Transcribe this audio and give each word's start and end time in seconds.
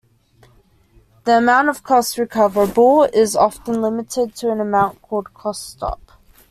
The 1.25 1.37
amount 1.37 1.69
of 1.69 1.83
costs 1.83 2.17
recoverable 2.17 3.03
is 3.03 3.35
often 3.35 3.83
limited 3.83 4.33
to 4.37 4.51
an 4.51 4.59
amount 4.59 4.99
called 5.03 5.31
"cost 5.35 5.69
stop". 5.69 5.99